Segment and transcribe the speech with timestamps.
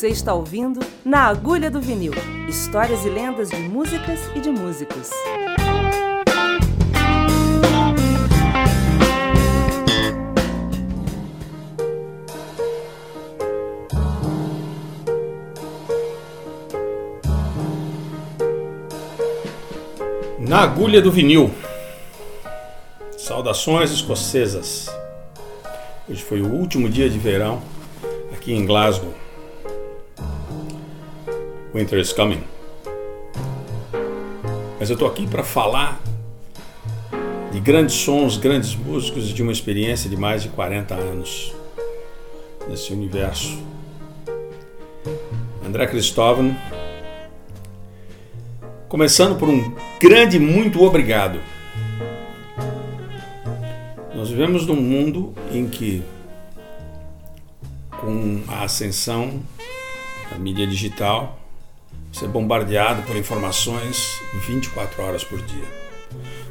[0.00, 2.14] Você está ouvindo Na Agulha do Vinil
[2.48, 5.10] histórias e lendas de músicas e de músicos.
[20.38, 21.50] Na Agulha do Vinil.
[23.18, 24.88] Saudações escocesas.
[26.08, 27.60] Hoje foi o último dia de verão
[28.32, 29.12] aqui em Glasgow.
[31.72, 32.42] Winter is coming.
[34.78, 36.00] Mas eu tô aqui para falar
[37.52, 41.54] de grandes sons, grandes músicos e de uma experiência de mais de 40 anos
[42.68, 43.62] nesse universo.
[45.64, 46.56] André Cristóvão,
[48.88, 51.40] começando por um grande muito obrigado.
[54.12, 56.02] Nós vivemos num mundo em que,
[58.00, 59.40] com a ascensão
[60.30, 61.38] da mídia digital,
[62.12, 65.64] você é bombardeado por informações 24 horas por dia.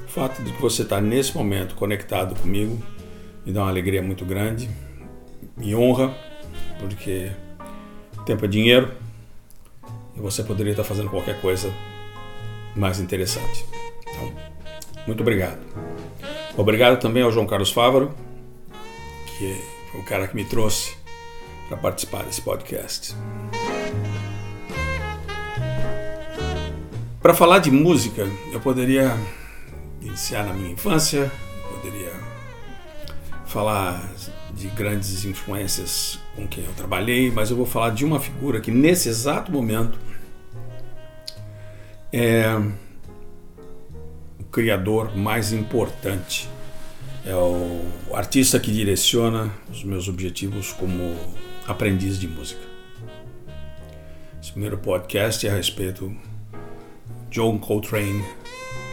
[0.06, 2.82] O fato de que você está nesse momento conectado comigo
[3.46, 4.70] me dá uma alegria muito grande,
[5.58, 6.16] me honra,
[6.80, 7.32] porque
[8.26, 8.92] tempo é dinheiro
[10.16, 11.74] e você poderia estar fazendo qualquer coisa
[12.76, 13.66] mais interessante.
[14.08, 14.34] Então,
[15.06, 15.60] muito obrigado.
[16.58, 18.14] Obrigado também ao João Carlos Fávaro,
[19.26, 20.96] que foi o cara que me trouxe
[21.68, 23.16] para participar desse podcast.
[27.22, 29.18] Para falar de música, eu poderia
[30.02, 31.30] iniciar na minha infância,
[31.70, 32.14] poderia
[33.46, 34.10] falar
[34.54, 38.72] de grandes influências com quem eu trabalhei, mas eu vou falar de uma figura que
[38.72, 40.00] nesse exato momento
[42.14, 42.46] é
[44.50, 46.50] criador mais importante.
[47.26, 47.82] É o
[48.14, 51.18] artista que direciona os meus objetivos como
[51.68, 52.62] aprendiz de música.
[54.42, 56.16] Esse primeiro podcast é a respeito
[57.30, 58.26] John Coltrane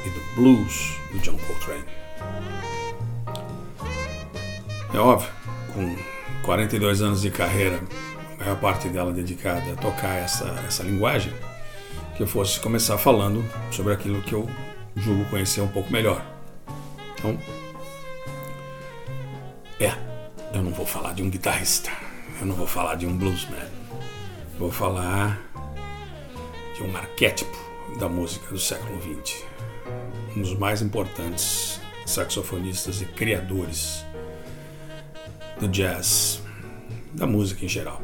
[0.05, 1.85] e do blues do John Coltrane.
[4.93, 5.31] É óbvio,
[5.73, 5.97] com
[6.43, 7.81] 42 anos de carreira,
[8.35, 11.33] a maior parte dela dedicada a tocar essa, essa linguagem,
[12.15, 14.49] que eu fosse começar falando sobre aquilo que eu
[14.95, 16.25] julgo conhecer um pouco melhor.
[17.19, 17.39] Então,
[19.81, 19.93] é,
[20.55, 21.91] eu não vou falar de um guitarrista,
[22.39, 23.69] eu não vou falar de um bluesman,
[24.59, 25.41] vou falar
[26.75, 27.66] de um arquétipo
[27.99, 29.45] da música do século XX,
[30.37, 34.05] um dos mais importantes saxofonistas e criadores
[35.59, 36.41] do jazz,
[37.13, 38.01] da música em geral.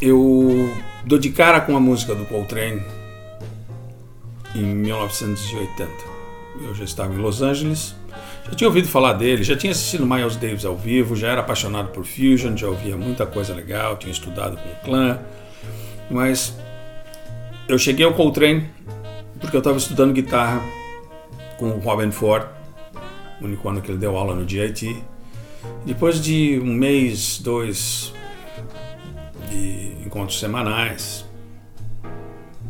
[0.00, 0.72] Eu
[1.04, 2.82] dou de cara com a música do Coltrane
[4.54, 5.90] em 1980.
[6.62, 7.94] Eu já estava em Los Angeles,
[8.48, 11.90] já tinha ouvido falar dele, já tinha assistido Miles Davis ao vivo, já era apaixonado
[11.90, 15.18] por Fusion, já ouvia muita coisa legal, tinha estudado com o clã,
[16.10, 16.56] mas
[17.68, 18.68] eu cheguei ao Coltrane
[19.40, 20.62] porque eu estava estudando guitarra
[21.58, 22.46] com o Robin Ford,
[23.40, 25.02] o único ano que ele deu aula no GIT.
[25.84, 28.12] Depois de um mês, dois
[29.50, 31.24] de encontros semanais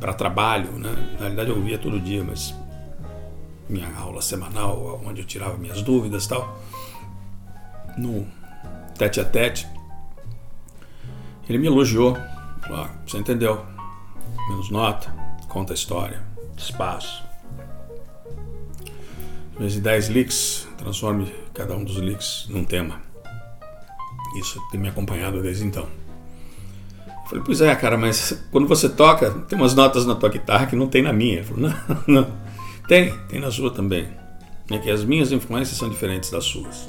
[0.00, 0.94] para trabalho, né?
[1.12, 2.54] Na realidade eu ouvia todo dia, mas
[3.68, 6.58] minha aula semanal, onde eu tirava minhas dúvidas e tal,
[7.96, 8.26] no
[8.96, 9.66] tete a tete,
[11.48, 12.16] ele me elogiou,
[12.62, 13.64] falou, ah, você entendeu,
[14.48, 15.12] menos nota,
[15.48, 16.22] conta a história,
[16.56, 17.22] espaço.
[19.54, 23.00] Em vez de 10 licks, transforme cada um dos licks num tema.
[24.38, 25.88] Isso tem me acompanhado desde então.
[27.28, 30.76] Falei, pois é, cara, mas quando você toca, tem umas notas na tua guitarra que
[30.76, 31.36] não tem na minha.
[31.36, 32.47] Ele falou, não, não.
[32.88, 34.08] Tem, tem na sua também.
[34.70, 36.88] É que as minhas influências são diferentes das suas.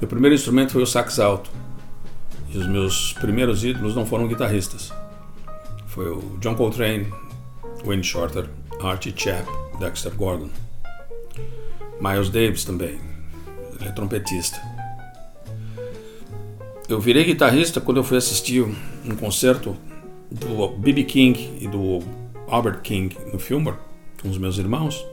[0.00, 1.50] Meu primeiro instrumento foi o sax alto.
[2.48, 4.90] E os meus primeiros ídolos não foram guitarristas.
[5.86, 7.12] Foi o John Coltrane,
[7.84, 8.48] Wayne Shorter,
[8.82, 9.46] Archie Chap,
[9.78, 10.48] Dexter Gordon.
[12.00, 12.98] Miles Davis também,
[13.78, 14.58] ele é trompetista.
[16.88, 19.76] Eu virei guitarrista quando eu fui assistir um concerto
[20.30, 21.04] do B.B.
[21.04, 22.00] King e do
[22.48, 23.76] Albert King no Fillmore
[24.22, 25.04] com os meus irmãos.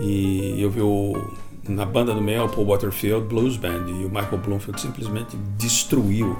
[0.00, 0.80] E eu vi
[1.68, 6.38] na banda do meio o Paul Waterfield Blues Band e o Michael Bloomfield simplesmente destruiu.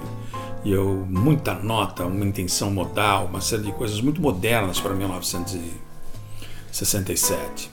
[0.65, 7.71] E eu, muita nota, uma intenção modal, uma série de coisas muito modernas para 1967.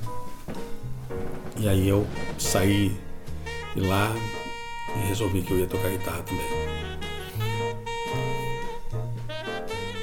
[1.57, 2.05] E aí eu
[2.37, 2.91] saí
[3.75, 4.11] de lá
[4.95, 6.45] e resolvi que eu ia tocar guitarra também.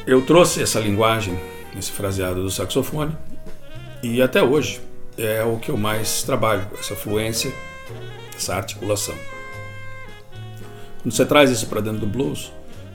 [0.06, 1.38] Eu trouxe essa linguagem,
[1.78, 3.14] esse fraseado do saxofone,
[4.02, 4.80] e até hoje
[5.16, 7.52] é o que eu mais trabalho, essa fluência,
[8.34, 9.14] essa articulação.
[11.02, 12.52] Quando você traz isso para dentro do blues,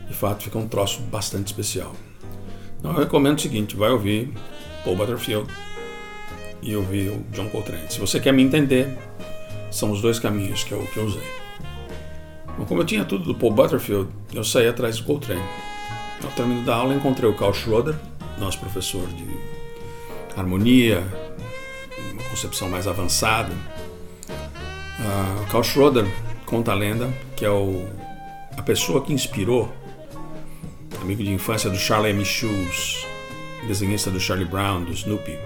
[0.08, 1.94] de fato fica um troço bastante especial.
[2.80, 4.34] Então eu recomendo o seguinte: vai ouvir
[4.84, 5.50] Paul Butterfield
[6.62, 7.90] e ouvir o John Coltrane.
[7.90, 8.98] Se você quer me entender,
[9.72, 11.28] são os dois caminhos que eu, que eu usei.
[12.58, 15.44] Bom, como eu tinha tudo do Paul Butterfield, eu saí atrás do Coltrane.
[16.24, 17.96] Ao término da aula, encontrei o Carl Schroeder,
[18.40, 19.57] nosso professor de
[20.42, 21.04] harmonia,
[22.14, 23.54] uma concepção mais avançada.
[25.00, 26.06] Uh, Carl Schroeder
[26.46, 27.88] conta a lenda que é o,
[28.58, 29.72] a pessoa que inspirou,
[31.02, 32.26] amigo de infância do Charlie M.
[32.26, 33.06] Shoes,
[33.68, 35.38] desenhista do Charlie Brown, do Snoopy.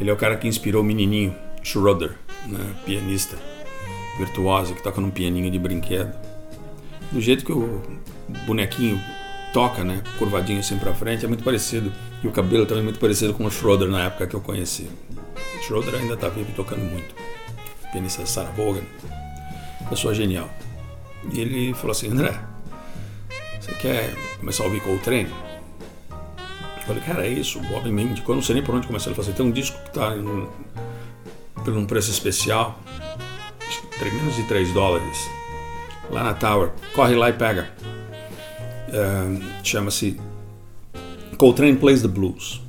[0.00, 2.14] Ele é o cara que inspirou o menininho Schroeder,
[2.46, 3.36] né, pianista
[4.18, 6.12] virtuoso que toca num pianinho de brinquedo.
[7.12, 7.80] Do jeito que o
[8.46, 9.00] bonequinho
[9.52, 11.92] toca, né, curvadinho assim para frente, é muito parecido.
[12.22, 14.90] E o cabelo também é muito parecido com o Schroeder na época que eu conheci.
[15.58, 17.14] O Schroeder ainda está vivo tocando muito.
[17.92, 18.82] Pianista Sarah Vaughan,
[19.88, 20.48] pessoa genial.
[21.32, 22.38] E ele falou assim: André,
[23.60, 25.30] você quer começar a ouvir Coltrane?
[26.10, 29.10] Eu falei, cara, é isso, Bob me indicou, eu não sei nem por onde começar.
[29.10, 30.12] Ele falou assim: tem um disco que está
[31.64, 32.78] por um preço especial,
[34.00, 35.18] menos de 3 dólares,
[36.10, 36.70] lá na Tower.
[36.94, 37.70] Corre lá e pega.
[38.88, 40.18] Uh, Chama-se
[41.36, 42.60] Coltrane Plays the Blues.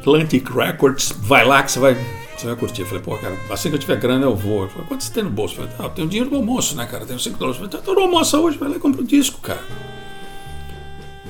[0.00, 1.94] Atlantic Records, vai lá que você vai,
[2.36, 2.82] você vai curtir.
[2.82, 4.62] Eu falei, pô, cara, assim que eu tiver grana eu vou.
[4.62, 5.54] Ele falou, quanto você tem no bolso?
[5.54, 7.04] Eu falei, ah, eu tenho dinheiro do almoço, né, cara?
[7.04, 7.60] Tenho 5 dólares.
[7.60, 9.62] Eu falei, tá no almoço hoje, vai lá e compra o um disco, cara.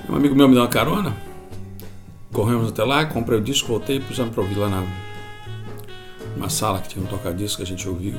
[0.08, 1.16] Um amigo meu me deu uma carona.
[2.32, 4.84] Corremos até lá, comprei o disco, voltei e pusemos pra ouvir lá na
[6.36, 8.14] uma sala que tinha um toca-disco que a gente ouviu.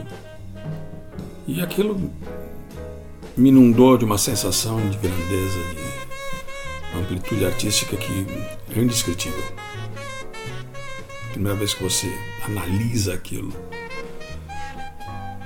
[1.47, 2.11] E aquilo
[3.41, 8.27] me inundou de uma sensação de grandeza, de amplitude artística que
[8.75, 9.43] é indescritível.
[11.31, 12.07] Primeira vez que você
[12.45, 13.51] analisa aquilo,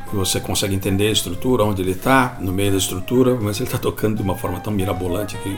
[0.10, 3.68] que você consegue entender a estrutura, onde ele está, no meio da estrutura, mas ele
[3.68, 5.58] está tocando de uma forma tão mirabolante que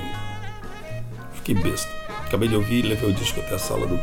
[1.34, 1.90] fiquei besta.
[2.28, 4.00] Acabei de ouvir e levei o disco até a sala do.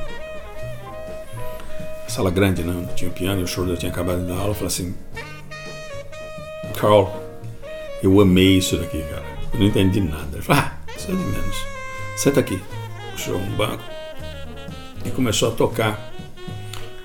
[2.09, 2.89] Sala grande, né?
[2.97, 4.49] Tinha o piano e o eu tinha acabado de dar aula.
[4.49, 4.95] Eu falei assim:
[6.75, 7.24] Carl,
[8.05, 9.25] eu amei isso daqui, cara.
[9.53, 10.29] Eu não entendi nada.
[10.33, 11.57] Ele falou: Ah, isso é de menos.
[12.17, 12.61] Senta aqui.
[13.13, 13.83] Puxou um banco
[15.05, 16.13] e começou a tocar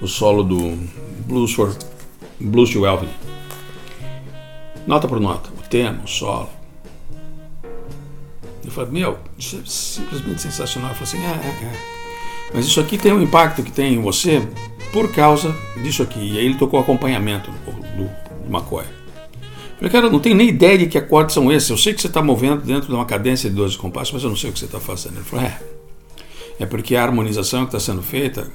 [0.02, 0.78] o solo do
[1.26, 1.76] Blues for
[2.40, 3.10] Blues to Elvin.
[4.88, 6.50] Nota por nota, o tema, o solo.
[8.64, 10.92] Eu falei, meu, isso é simplesmente sensacional.
[10.92, 12.00] Eu falei assim, é, é, é.
[12.54, 14.42] Mas isso aqui tem um impacto que tem em você
[14.92, 16.20] por causa disso aqui.
[16.20, 17.72] E aí ele tocou acompanhamento do,
[18.04, 18.10] do
[18.50, 18.99] McCoy.
[19.80, 21.70] Falei, cara, eu não tenho nem ideia de que acordes são esses.
[21.70, 24.30] Eu sei que você está movendo dentro de uma cadência de 12 compassos, mas eu
[24.30, 25.16] não sei o que você está fazendo.
[25.16, 25.60] Ele falou, é.
[26.60, 28.52] É porque a harmonização que está sendo feita,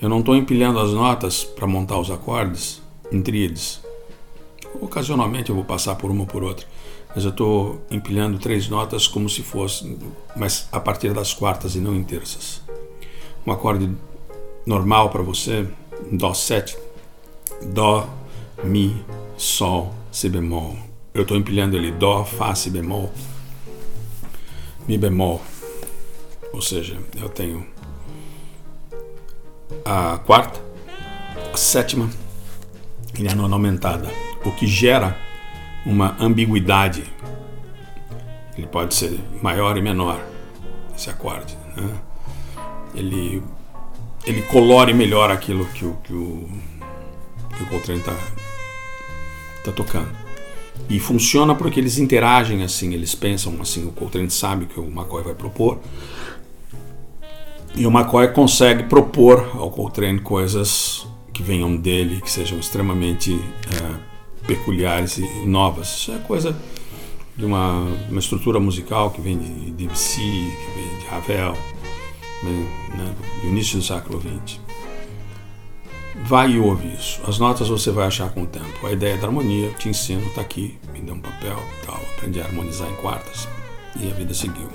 [0.00, 2.80] eu não estou empilhando as notas para montar os acordes
[3.10, 3.80] em tríades.
[4.80, 6.64] Ocasionalmente eu vou passar por uma ou por outra
[7.14, 9.98] mas eu estou empilhando três notas como se fosse,
[10.34, 12.62] mas a partir das quartas e não em terças.
[13.46, 13.90] Um acorde
[14.64, 15.66] normal para você,
[16.10, 16.76] Dó 7,
[17.66, 18.08] Dó,
[18.64, 19.04] Mi,
[19.36, 20.76] Sol, Si bemol.
[21.14, 23.10] Eu estou empilhando ele Dó, Fá, Si bemol,
[24.86, 25.40] Mi bemol.
[26.52, 27.66] Ou seja, eu tenho
[29.86, 30.60] a quarta,
[31.52, 32.10] a sétima
[33.18, 34.06] e a nona aumentada,
[34.44, 35.16] o que gera
[35.86, 37.04] uma ambiguidade.
[38.56, 40.22] Ele pode ser maior e menor,
[40.94, 41.56] esse acorde.
[41.74, 42.00] Né?
[42.94, 43.42] Ele,
[44.26, 46.48] ele colore melhor aquilo que o, que o,
[47.56, 48.12] que o Coltrane está
[49.64, 50.10] tá tocando.
[50.88, 55.22] E funciona porque eles interagem assim, eles pensam assim, o Coltrane sabe que o McCoy
[55.22, 55.78] vai propor.
[57.74, 64.46] E o McCoy consegue propor ao Coltrane coisas que venham dele, que sejam extremamente é,
[64.46, 65.88] peculiares e novas.
[65.88, 66.54] Isso é coisa
[67.36, 71.56] de uma, uma estrutura musical que vem de Debussy, que vem de Ravel,
[72.42, 74.60] né, do início do século XX.
[76.24, 77.20] Vai e ouve isso.
[77.26, 78.86] As notas você vai achar com o tempo.
[78.86, 82.44] A ideia da harmonia, te ensino, está aqui, me deu um papel, tal, aprendi a
[82.44, 83.48] harmonizar em quartas
[83.98, 84.68] e a vida seguiu.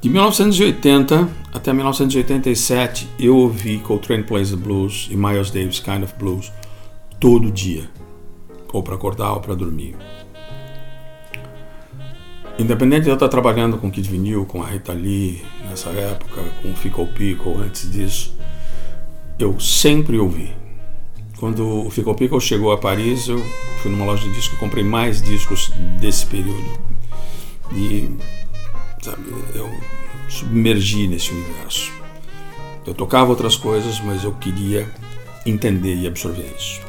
[0.00, 6.14] De 1980 até 1987, eu ouvi Coltrane Plays the Blues e Miles Davis Kind of
[6.18, 6.52] Blues
[7.18, 7.90] todo dia
[8.72, 9.96] ou para acordar ou para dormir.
[12.58, 16.72] Independente de eu estar trabalhando com Kid Vinil, com a Rita Lee nessa época, com
[16.72, 18.37] o Fico Pico antes disso,
[19.38, 20.54] eu sempre ouvi.
[21.38, 23.38] Quando o Fico Pico chegou a Paris, eu
[23.80, 26.78] fui numa loja de discos e comprei mais discos desse período.
[27.72, 28.10] E
[29.00, 29.22] sabe,
[29.54, 29.70] eu
[30.28, 31.92] submergi nesse universo.
[32.84, 34.90] Eu tocava outras coisas, mas eu queria
[35.46, 36.80] entender e absorver isso.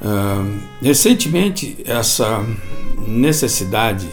[0.00, 2.44] Uh, recentemente, essa
[3.06, 4.06] necessidade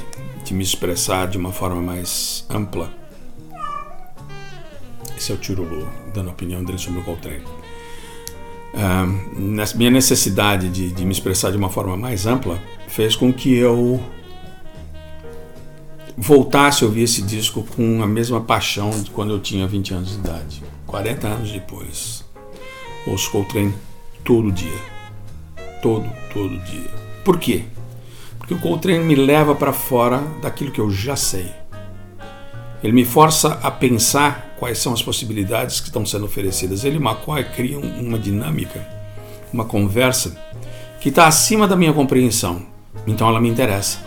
[0.45, 2.93] de me expressar de uma forma mais ampla.
[5.17, 7.43] Esse é o Tirulu, dando a opinião dele sobre o Coltrane.
[9.75, 14.01] Minha necessidade de, de me expressar de uma forma mais ampla fez com que eu
[16.17, 20.09] voltasse a ouvir esse disco com a mesma paixão de quando eu tinha 20 anos
[20.11, 20.63] de idade.
[20.85, 22.23] 40 anos depois,
[23.07, 23.73] ouço Coltrane
[24.23, 24.93] todo dia.
[25.81, 26.89] Todo, todo dia.
[27.25, 27.63] Por quê?
[28.37, 31.51] Porque o Coltrane me leva para fora daquilo que eu já sei.
[32.83, 36.83] Ele me força a pensar quais são as possibilidades que estão sendo oferecidas.
[36.83, 38.85] Ele e criam uma dinâmica,
[39.53, 40.37] uma conversa
[40.99, 42.65] que está acima da minha compreensão.
[43.07, 43.99] Então ela me interessa.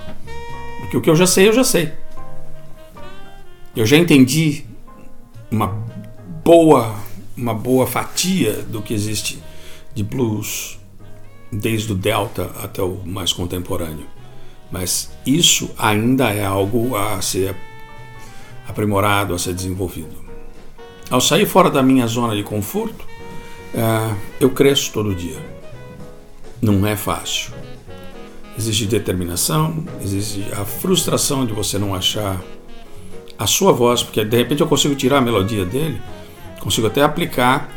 [0.80, 1.92] Porque o que eu já sei, eu já sei.
[3.74, 4.64] Eu já entendi
[5.50, 5.68] uma
[6.44, 6.94] boa,
[7.36, 9.42] uma boa fatia do que existe
[9.94, 10.78] de blues,
[11.50, 14.06] desde o Delta até o mais contemporâneo.
[14.70, 17.56] Mas isso ainda é algo a ser
[18.68, 20.14] aprimorado, a ser desenvolvido.
[21.10, 23.04] Ao sair fora da minha zona de conforto,
[23.74, 25.38] uh, eu cresço todo dia.
[26.60, 27.52] Não é fácil
[28.58, 32.40] existe determinação, existe a frustração de você não achar
[33.38, 36.00] a sua voz, porque de repente eu consigo tirar a melodia dele,
[36.60, 37.70] consigo até aplicar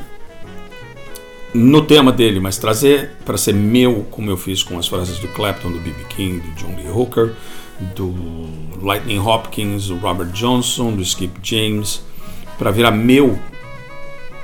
[1.54, 5.28] no tema dele, mas trazer para ser meu, como eu fiz com as frases do
[5.30, 6.04] Clapton, do B.B.
[6.10, 7.34] King, do John Lee Hooker,
[7.96, 8.14] do
[8.82, 12.02] Lightning Hopkins, do Robert Johnson, do Skip James,
[12.58, 13.40] para virar meu.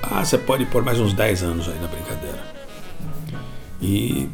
[0.02, 2.44] Ah, você pode pôr mais uns 10 anos aí na brincadeira.
[3.82, 4.30] E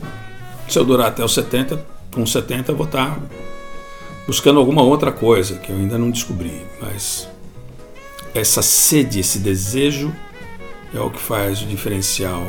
[0.67, 3.19] se eu durar até os 70, com 70 eu vou estar
[4.27, 7.27] buscando alguma outra coisa que eu ainda não descobri, mas
[8.33, 10.13] essa sede, esse desejo
[10.93, 12.43] é o que faz o diferencial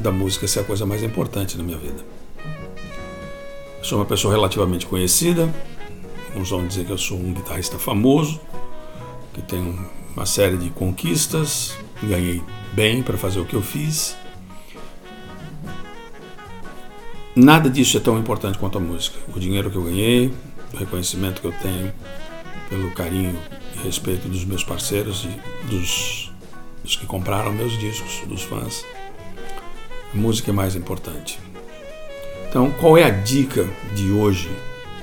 [0.00, 2.04] da música ser a coisa mais importante na minha vida.
[3.82, 5.48] Sou uma pessoa relativamente conhecida,
[6.28, 8.40] alguns vão dizer que eu sou um guitarrista famoso,
[9.32, 9.78] que tenho
[10.16, 14.16] uma série de conquistas, ganhei bem para fazer o que eu fiz.
[17.36, 19.18] Nada disso é tão importante quanto a música.
[19.34, 20.32] O dinheiro que eu ganhei,
[20.72, 21.92] o reconhecimento que eu tenho
[22.70, 23.36] pelo carinho
[23.74, 26.23] e respeito dos meus parceiros e dos,
[26.84, 28.86] dos que compraram meus discos, dos fãs.
[30.14, 31.40] A música é mais importante.
[32.48, 34.48] Então, qual é a dica de hoje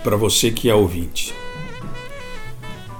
[0.01, 1.33] para você que é ouvinte?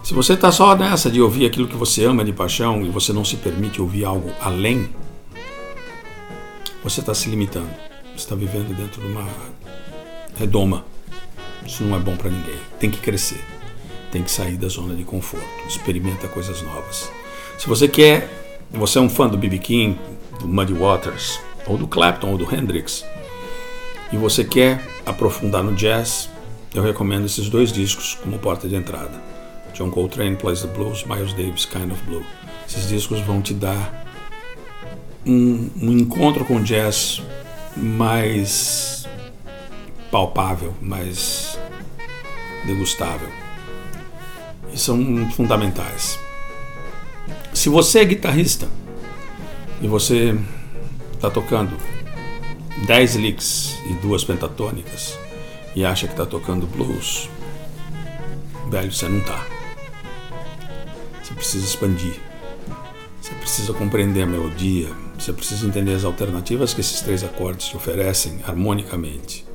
[0.04, 3.14] Se você está só nessa de ouvir aquilo que você ama de paixão e você
[3.14, 4.90] não se permite ouvir algo além,
[6.84, 7.70] você está se limitando
[8.22, 9.28] está vivendo dentro de uma
[10.38, 10.86] redoma.
[11.66, 12.58] Isso não é bom para ninguém.
[12.80, 13.44] Tem que crescer.
[14.12, 15.46] Tem que sair da zona de conforto.
[15.68, 17.12] Experimenta coisas novas.
[17.58, 18.30] Se você quer,
[18.72, 19.58] você é um fã do B.B.
[19.60, 20.00] King,
[20.40, 23.06] do Muddy Waters, ou do Clapton, ou do Hendrix,
[24.12, 26.30] e você quer aprofundar no jazz,
[26.74, 29.22] eu recomendo esses dois discos como porta de entrada.
[29.74, 32.24] John Coltrane Plays the Blues, Miles Davis Kind of Blue.
[32.68, 34.06] Esses discos vão te dar
[35.26, 37.22] um, um encontro com jazz
[37.76, 39.08] mais
[40.12, 41.58] palpável, mais
[42.66, 43.30] degustável.
[44.74, 46.20] E são fundamentais.
[47.54, 48.68] Se você é guitarrista
[49.82, 50.36] e você
[51.14, 51.78] está tocando
[52.86, 55.18] 10 licks e duas pentatônicas
[55.76, 57.30] e acha que está tocando blues,
[58.70, 59.46] velho, você não está.
[61.22, 62.20] Você precisa expandir.
[63.22, 67.78] Você precisa compreender a melodia, você precisa entender as alternativas que esses três acordes te
[67.78, 69.46] oferecem harmonicamente.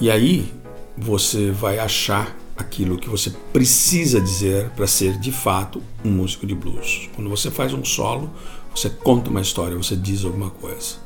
[0.00, 0.52] E aí
[0.96, 6.54] você vai achar aquilo que você precisa dizer para ser de fato um músico de
[6.54, 7.08] blues.
[7.14, 8.30] Quando você faz um solo,
[8.74, 10.96] você conta uma história, você diz alguma coisa.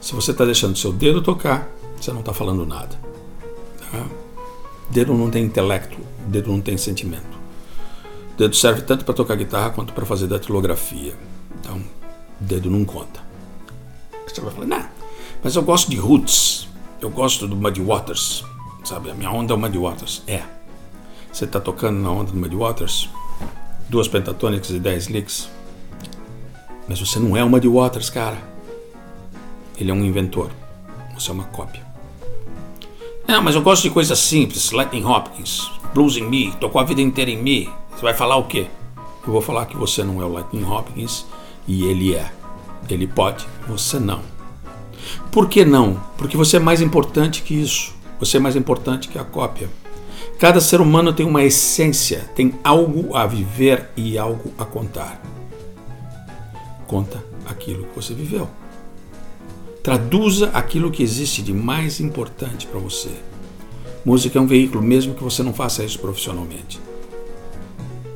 [0.00, 2.98] Se você está deixando seu dedo tocar, você não está falando nada.
[3.90, 4.06] Tá?
[4.90, 7.38] Dedo não tem intelecto, dedo não tem sentimento.
[8.36, 11.14] Dedo serve tanto para tocar guitarra quanto para fazer datilografia.
[11.58, 11.82] Então,
[12.38, 13.20] dedo não conta.
[14.26, 14.88] Você vai falar, não,
[15.42, 16.68] mas eu gosto de roots,
[17.00, 18.44] eu gosto do Muddy Waters,
[18.84, 19.10] sabe?
[19.10, 20.22] A minha onda é o Muddy Waters.
[20.26, 20.57] É.
[21.32, 23.08] Você está tocando na onda do Muddy Waters,
[23.88, 25.48] duas pentatônicas e dez licks,
[26.88, 28.38] mas você não é o Muddy Waters, cara.
[29.78, 30.50] Ele é um inventor.
[31.14, 31.86] Você é uma cópia.
[33.26, 34.72] Não, mas eu gosto de coisas simples.
[34.72, 37.70] Lightning Hopkins, Blues in Me, tocou a vida inteira em Me.
[37.90, 38.66] Você vai falar o quê?
[39.26, 41.26] Eu vou falar que você não é o Lightning Hopkins
[41.66, 42.32] e ele é.
[42.88, 44.22] Ele pode, você não.
[45.30, 46.00] Por que não?
[46.16, 47.94] Porque você é mais importante que isso.
[48.18, 49.68] Você é mais importante que a cópia.
[50.38, 55.20] Cada ser humano tem uma essência, tem algo a viver e algo a contar.
[56.86, 58.48] Conta aquilo que você viveu.
[59.82, 63.10] Traduza aquilo que existe de mais importante para você.
[64.04, 66.80] Música é um veículo, mesmo que você não faça isso profissionalmente.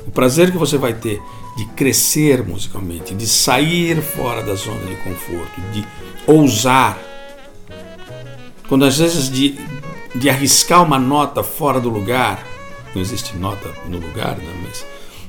[0.06, 1.20] O prazer que você vai ter
[1.56, 5.84] de crescer musicalmente, de sair fora da zona de conforto, de
[6.26, 6.98] ousar.
[8.68, 9.58] Quando às vezes de,
[10.14, 12.46] de arriscar uma nota fora do lugar,
[12.94, 14.62] não existe nota no lugar, né?
[14.62, 14.84] mas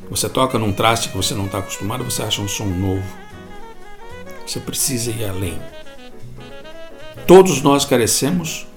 [0.09, 3.03] você toca num traste que você não está acostumado, você acha um som novo.
[4.45, 5.57] Você precisa ir além.
[7.25, 8.67] Todos nós carecemos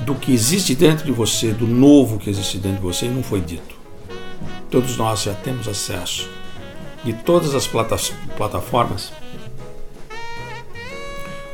[0.00, 3.22] do que existe dentro de você, do novo que existe dentro de você e não
[3.22, 3.74] foi dito.
[4.70, 6.30] Todos nós já temos acesso
[7.04, 9.12] de todas as plataformas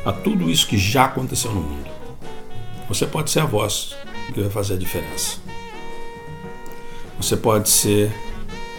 [0.05, 1.96] a tudo isso que já aconteceu no mundo.
[2.89, 3.97] Você pode ser a voz
[4.33, 5.39] que vai fazer a diferença.
[7.17, 8.13] Você pode ser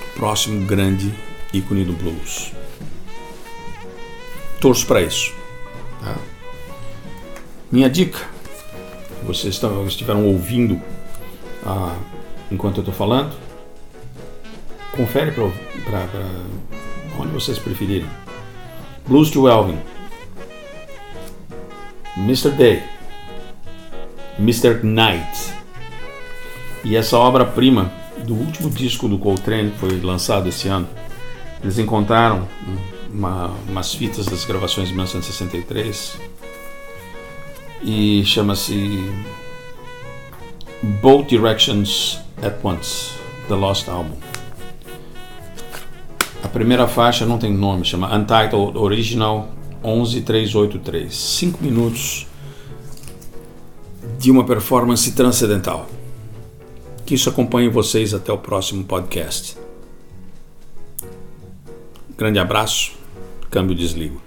[0.02, 1.14] o próximo grande
[1.54, 2.52] ícone do blues.
[4.62, 5.34] Torço para isso.
[6.02, 6.16] Tá?
[7.72, 8.20] Minha dica,
[9.24, 10.82] vocês estão, estiveram ouvindo
[11.66, 11.98] ah,
[12.50, 13.36] enquanto eu estou falando,
[14.96, 16.08] confere para
[17.20, 18.10] onde vocês preferirem.
[19.08, 19.80] Blues to Elvin,
[22.18, 22.52] Mr.
[22.52, 22.84] Day,
[24.40, 24.82] Mr.
[24.84, 25.54] Knight
[26.84, 27.92] e essa obra-prima
[28.26, 30.88] do último disco do Coltrane que foi lançado esse ano.
[31.62, 32.48] Eles encontraram
[33.12, 36.18] uma, umas fitas das gravações de 1963
[37.82, 39.04] e chama-se
[41.02, 43.12] Both Directions at Once,
[43.48, 44.16] The Lost Album.
[46.44, 49.50] A primeira faixa não tem nome, chama Untitled Original
[49.84, 51.14] 11383.
[51.14, 52.28] Cinco minutos
[54.28, 55.90] de uma performance transcendental.
[57.06, 59.58] Que isso acompanhe vocês até o próximo podcast.
[62.18, 62.92] Grande abraço,
[63.50, 64.27] câmbio desligo.